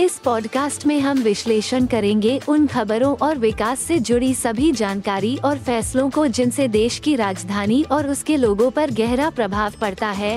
[0.00, 5.58] इस पॉडकास्ट में हम विश्लेषण करेंगे उन खबरों और विकास से जुड़ी सभी जानकारी और
[5.58, 10.34] फैसलों को जिनसे देश की राजधानी और उसके लोगों पर गहरा प्रभाव पड़ता है।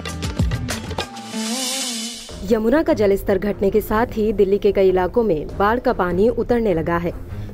[2.52, 6.30] यमुना का जलस्तर घटने के साथ ही दिल्ली के कई इलाकों में बाढ़ का पानी
[6.30, 7.12] उतरने लगा है।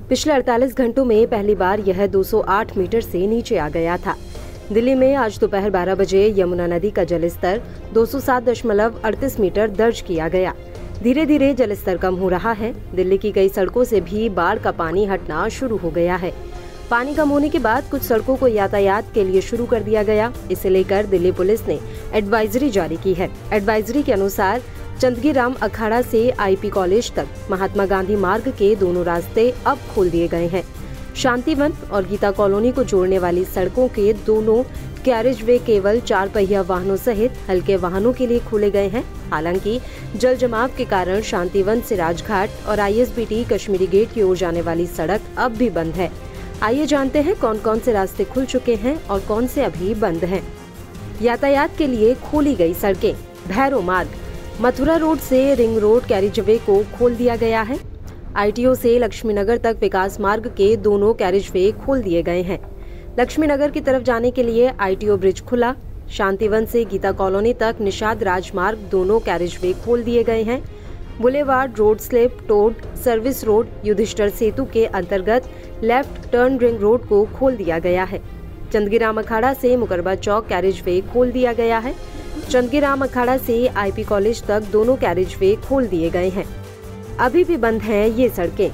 [0.10, 4.16] पिछले 48 घंटों में पहली बार यह 208 मीटर से नीचे आ गया था।
[4.72, 7.62] दिल्ली में आज दोपहर 12 बजे यमुना नदी का जलस्तर
[7.94, 8.05] दो
[9.40, 10.54] मीटर दर्ज किया गया।
[11.04, 14.72] धीरे धीरे जलस्तर कम हो रहा है। दिल्ली की कई सड़कों से भी बाढ़ का
[14.72, 16.34] पानी हटना शुरू हो गया है।
[16.91, 20.34] पानी कम होने के बाद कुछ सड़कों को यातायात के लिए शुरू कर दिया गया।
[20.52, 21.80] इसे लेकर दिल्ली पुलिस ने
[22.13, 24.62] एडवाइजरी जारी की है। एडवाइजरी के अनुसार
[25.02, 30.10] चंदगी राम अखाड़ा से आईपी कॉलेज तक महात्मा गांधी मार्ग के दोनों रास्ते अब खोल
[30.10, 30.63] दिए गए हैं।
[31.16, 34.63] शांतिवन और गीता कॉलोनी को जोड़ने वाली सड़कों के दोनों
[35.05, 39.80] कैरेज वे केवल चार पहिया वाहनों सहित हल्के वाहनों के लिए खोले गए हैं। हालाँकि,
[40.16, 44.88] जल जमाव के कारण शांतिवन से राजघाट और आईएसबीटी कश्मीरी गेट की ओर जाने वाली
[44.88, 46.12] सड़क अब भी बंद है।
[46.63, 50.26] आइए जानते हैं कौन कौन से रास्ते खुल चुके हैं और कौन से अभी बंद
[50.26, 50.43] हैं।
[51.21, 53.13] यातायात के लिए खोली गई सड़कें।
[53.48, 54.10] भैरो मार्ग।
[54.62, 57.95] मथुरा रोड से रिंग रोड कैरिज वे को खोल दिया गया है।
[58.38, 62.60] आईटीओ से लक्ष्मीनगर तक विकास मार्ग के दोनों कैरिज वे खोल दिए गए हैं।
[63.20, 65.74] लक्ष्मी नगर की तरफ़ जाने के लिए आईटीओ ब्रिज खुला।
[66.12, 70.62] शांतिवन से गीता कॉलोनी तक निषाद राजमार्ग दोनों कैरेज वे खोल दिए गए हैं।
[71.22, 75.50] Boulevard road slip road service road Yudhishthir Setu के अंतर्गत
[75.84, 78.22] लेफ़्ट टर्न रिंग रोड को खोल दिया गया है।
[78.74, 81.96] चंदगीराम अखाड़ा से मुकरबा चौक कैरेज वे खोल दिया गया है।
[82.50, 86.46] चंदगीराम अखाड़ा से आईपी कॉलेज तक दोनों कैरेज वे खोल दिए गए हैं।
[87.20, 88.72] अभी भी बंद हैं ये सड़कें।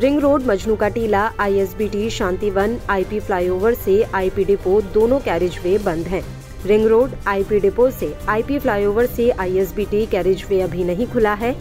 [0.00, 5.76] Ring road, Majnu ka Tila, ISBT Shantivan IP flyover से आईपी डिपो दोनों कैरिज वे
[5.78, 6.22] बंद हैं।
[6.66, 11.54] रिंग रोड, आईपी डिपो से आईपी फ्लाईओवर से आईएसबीटी कैरिज वे अभी नहीं खुला है।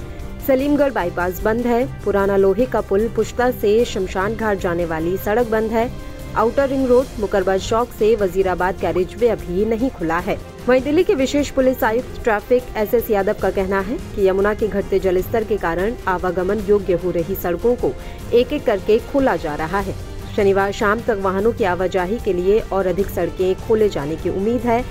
[0.48, 5.48] सलीमगढ़ बाईपास बंद है। पुराना लोहे का पुल पुश्ता से शमशान घाट जाने वाली सड़क
[5.48, 5.90] बंद है।
[6.38, 10.38] Outer ring road Mukarba Chowk से वजीराबाद कैरिज वे अभी नहीं खुला है।
[10.68, 14.54] वहीं दिल्ली के विशेष पुलिस आयुक्त, ट्रैफ़िक एस एस यादव का कहना है कि यमुना
[14.54, 17.92] के घटते जलस्तर के कारण आवागमन योग्य हो रही सड़कों को
[18.34, 19.96] एक एक करके खोला जा रहा है।
[20.36, 24.62] शनिवार शाम तक वाहनों की आवाजाही के लिए और अधिक सड़कें खोले जाने की उम्मीद
[24.62, 24.84] है।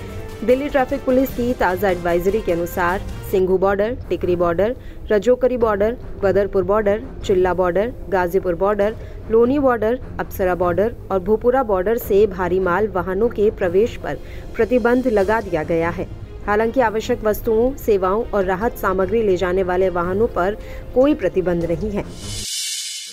[0.45, 4.75] दिल्ली ट्रैफ़िक पुलिस की ताज़ा एडवाइजरी के अनुसार Singhu border, Tikri border,
[5.11, 8.95] Rajokari border Badarpur border, Chilla border, Ghazipur border,
[9.31, 14.17] Loni border, Apsara border और भोपुरा बॉर्डर से भारी माल वाहनों के प्रवेश पर
[14.55, 16.07] प्रतिबंध लगा दिया गया है।
[16.47, 20.57] हालाँकि आवश्यक वस्तुओं, सेवाओं और राहत सामग्री ले जाने वाले वाहनों पर
[20.95, 22.03] कोई प्रतिबंध नहीं है।